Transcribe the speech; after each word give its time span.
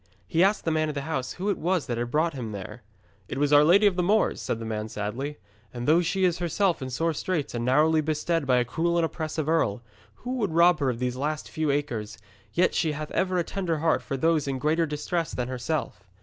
He 0.27 0.43
asked 0.43 0.65
the 0.65 0.71
man 0.71 0.89
of 0.89 0.95
the 0.95 1.01
house 1.03 1.33
who 1.33 1.47
it 1.51 1.59
was 1.59 1.85
that 1.85 1.95
had 1.99 2.09
brought 2.09 2.33
him 2.33 2.53
there. 2.53 2.81
'It 3.29 3.37
was 3.37 3.53
our 3.53 3.63
Lady 3.63 3.85
of 3.85 3.95
the 3.95 4.01
Moors,' 4.01 4.41
said 4.41 4.57
the 4.57 4.65
man 4.65 4.89
sadly. 4.89 5.37
'And 5.75 5.87
though 5.87 6.01
she 6.01 6.25
is 6.25 6.39
herself 6.39 6.81
in 6.81 6.89
sore 6.89 7.13
straits 7.13 7.53
and 7.53 7.63
narrowly 7.63 8.01
bestead 8.01 8.47
by 8.47 8.57
a 8.57 8.65
cruel 8.65 8.97
and 8.97 9.05
oppressive 9.05 9.47
earl, 9.47 9.83
who 10.15 10.37
would 10.37 10.55
rob 10.55 10.79
her 10.79 10.89
of 10.89 10.97
these 10.97 11.17
last 11.17 11.51
few 11.51 11.69
acres, 11.69 12.17
yet 12.51 12.73
she 12.73 12.93
hath 12.93 13.11
ever 13.11 13.37
a 13.37 13.43
tender 13.43 13.77
heart 13.77 14.01
for 14.01 14.17
those 14.17 14.47
in 14.47 14.57
greater 14.57 14.87
distress 14.87 15.35
than 15.35 15.49
herself.' 15.49 16.07